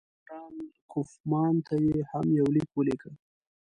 جنرال 0.27 0.55
کوفمان 0.91 1.55
ته 1.65 1.73
یې 1.85 1.97
هم 2.11 2.25
یو 2.39 2.47
لیک 2.55 2.69
ولیکه. 2.73 3.11